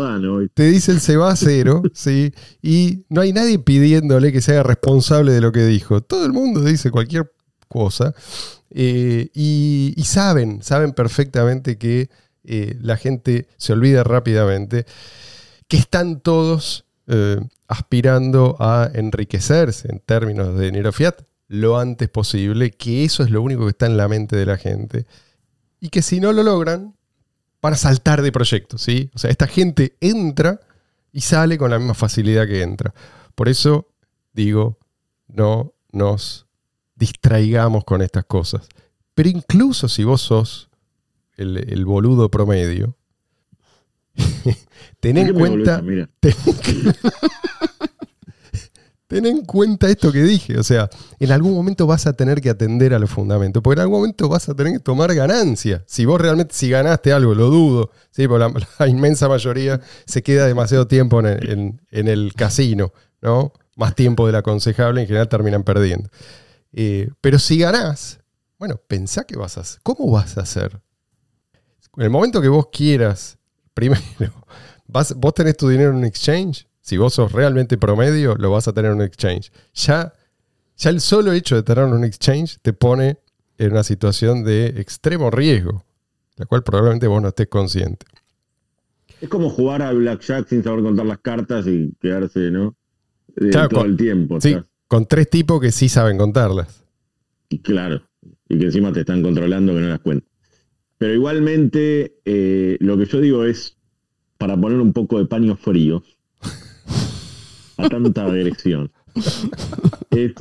[0.54, 2.32] Te dicen se va a cero, ¿sí?
[2.62, 6.00] Y no hay nadie pidiéndole que se haga responsable de lo que dijo.
[6.00, 7.30] Todo el mundo dice cualquier
[7.68, 8.14] cosa.
[8.70, 12.08] Eh, y, y, saben, saben perfectamente que
[12.44, 14.86] eh, la gente se olvida rápidamente,
[15.68, 22.70] que están todos eh, aspirando a enriquecerse en términos de dinero fiat lo antes posible,
[22.70, 25.06] que eso es lo único que está en la mente de la gente,
[25.80, 26.94] y que si no lo logran,
[27.60, 29.10] para saltar de proyectos, ¿sí?
[29.14, 30.60] O sea, esta gente entra
[31.12, 32.94] y sale con la misma facilidad que entra.
[33.34, 33.88] Por eso
[34.32, 34.78] digo,
[35.28, 36.46] no nos
[36.94, 38.68] distraigamos con estas cosas.
[39.14, 40.68] Pero incluso si vos sos
[41.36, 42.96] el, el boludo promedio,
[45.00, 45.82] ten en cuenta.
[46.20, 46.34] Ten,
[49.06, 50.58] ten, en cuenta esto que dije.
[50.58, 53.62] O sea, en algún momento vas a tener que atender a los fundamentos.
[53.62, 55.84] Porque en algún momento vas a tener que tomar ganancia.
[55.86, 57.90] Si vos realmente, si ganaste algo, lo dudo.
[58.10, 58.26] ¿sí?
[58.28, 62.92] Porque la, la inmensa mayoría se queda demasiado tiempo en el, en, en el casino,
[63.20, 63.52] ¿no?
[63.76, 66.08] Más tiempo del aconsejable, en general terminan perdiendo.
[66.72, 68.20] Eh, pero si ganás,
[68.58, 69.80] bueno, pensá que vas a hacer.
[69.82, 70.80] ¿Cómo vas a hacer?
[71.96, 73.38] En el momento que vos quieras
[73.76, 74.02] primero,
[74.88, 76.66] vas, vos tenés tu dinero en un exchange.
[76.80, 79.52] Si vos sos realmente promedio, lo vas a tener en un exchange.
[79.74, 80.12] Ya,
[80.76, 83.18] ya el solo hecho de tenerlo en un exchange te pone
[83.58, 85.84] en una situación de extremo riesgo,
[86.36, 88.06] la cual probablemente vos no estés consciente.
[89.20, 92.76] Es como jugar a Blackjack sin saber contar las cartas y quedarse, ¿no?
[93.34, 94.40] De claro, todo con, el tiempo.
[94.40, 96.84] Sí, con tres tipos que sí saben contarlas.
[97.48, 98.02] Y claro,
[98.48, 100.30] y que encima te están controlando que no las cuentas.
[100.98, 103.76] Pero igualmente, eh, lo que yo digo es,
[104.38, 106.02] para poner un poco de paño frío
[107.76, 108.90] a tanta agresión,
[110.10, 110.32] es,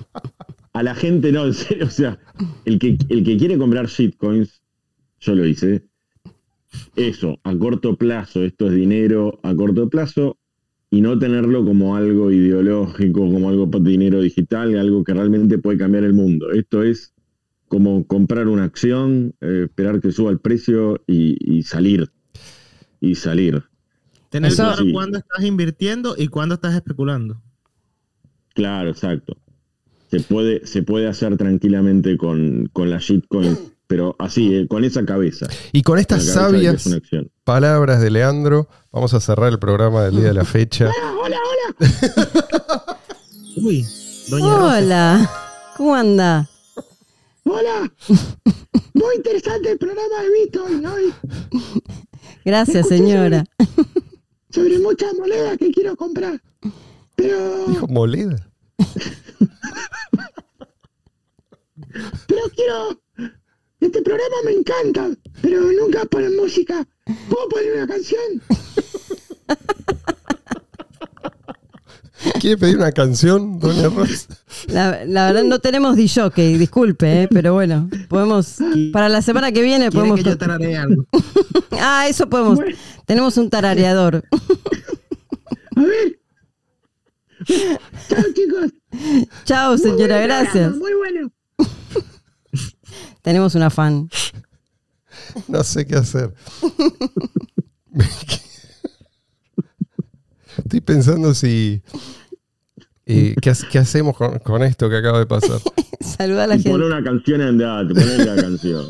[0.74, 2.20] a la gente, no, en serio, o sea,
[2.66, 4.62] el que, el que quiere comprar shitcoins,
[5.20, 5.84] yo lo hice,
[6.96, 10.38] eso, a corto plazo, esto es dinero a corto plazo,
[10.92, 15.78] y no tenerlo como algo ideológico, como algo para dinero digital, algo que realmente puede
[15.78, 16.52] cambiar el mundo.
[16.52, 17.15] Esto es
[17.76, 22.10] como comprar una acción, eh, esperar que suba el precio y, y salir.
[23.02, 23.66] Y salir.
[24.30, 24.94] Tener Eso, claro sí.
[24.94, 27.42] cuándo estás invirtiendo y cuándo estás especulando.
[28.54, 29.36] Claro, exacto.
[30.10, 33.58] Se puede, se puede hacer tranquilamente con, con la shitcoin,
[33.88, 35.46] pero así, eh, con esa cabeza.
[35.74, 36.90] Y con estas sabias
[37.44, 40.90] palabras de Leandro, vamos a cerrar el programa del día de la fecha.
[41.22, 41.38] ¡Hola, hola!
[41.78, 42.98] hola.
[43.58, 43.86] Uy,
[44.30, 45.32] doña Hola, Rosa.
[45.76, 46.50] ¿cómo anda?
[47.48, 47.94] Hola.
[48.94, 51.14] Muy interesante el programa de Bitcoin hoy.
[52.44, 53.46] Gracias, señora.
[54.50, 56.42] Sobre, sobre, muchas monedas que quiero comprar.
[57.16, 57.66] Pero.
[57.68, 58.50] Dijo moneda.
[62.28, 63.00] pero quiero.
[63.80, 66.88] Este programa me encanta, pero nunca ponen música.
[67.30, 68.42] ¿Puedo poner una canción?
[72.40, 74.28] ¿Quiere pedir una canción, doña Rosa?
[74.68, 77.28] La, la verdad no tenemos DJ, disculpe, ¿eh?
[77.32, 78.58] pero bueno, podemos,
[78.92, 80.20] para la semana que viene podemos...
[80.20, 81.06] Que yo tararee algo?
[81.80, 82.76] ah, eso podemos, bueno.
[83.06, 84.24] tenemos un tarareador.
[85.78, 86.20] A ver,
[88.08, 88.72] Chao, chicos.
[89.44, 90.76] Chao, señora, gracias.
[90.78, 91.32] Muy bueno.
[93.22, 94.10] Tenemos una fan.
[95.48, 96.34] No sé qué hacer.
[100.58, 101.82] Estoy pensando si.
[103.06, 105.60] eh, ¿qué, ha- qué hacemos con, con esto que acaba de pasar?
[106.02, 106.84] Saluda a la Y gente.
[106.86, 107.86] una canción en la
[108.42, 108.86] canción.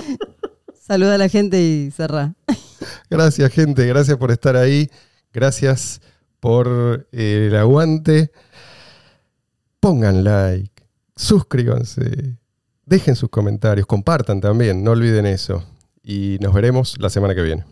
[0.80, 2.34] Saluda a la gente y cerra.
[3.10, 3.86] Gracias, gente.
[3.86, 4.88] Gracias por estar ahí.
[5.32, 6.00] Gracias
[6.40, 8.30] por eh, el aguante.
[9.80, 10.84] Pongan like.
[11.16, 12.36] Suscríbanse.
[12.84, 13.86] Dejen sus comentarios.
[13.86, 14.84] Compartan también.
[14.84, 15.64] No olviden eso.
[16.02, 17.64] Y nos veremos la semana que viene.